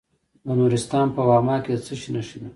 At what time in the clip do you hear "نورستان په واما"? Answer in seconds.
0.59-1.57